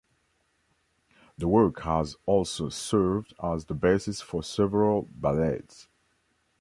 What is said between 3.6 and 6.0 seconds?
the basis for several ballets.